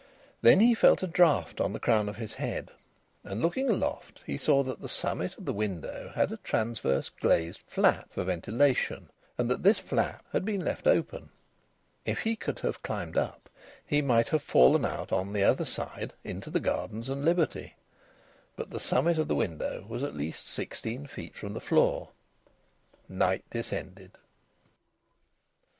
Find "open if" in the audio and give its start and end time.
10.87-12.21